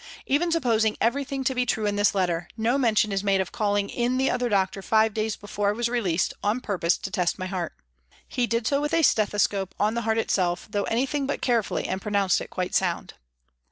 [0.25, 3.87] Even supposing everything to be true in this letter, no mention is made of calling
[3.87, 7.45] in the other doctor five days before I was released, on purpose to test my
[7.45, 7.75] heart.
[8.27, 12.01] He did so with a stethoscope on the heart itself, though anything but carefully, and
[12.01, 13.13] pronounced it quite sound.